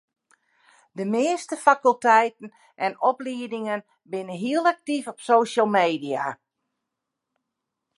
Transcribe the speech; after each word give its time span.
De 0.95 1.05
measte 1.05 1.55
fakulteiten 1.57 2.51
en 2.75 2.99
opliedingen 3.11 3.85
binne 4.11 4.35
hiel 4.43 4.65
aktyf 4.73 5.05
op 5.13 5.19
social 5.29 5.65
media. 5.79 6.25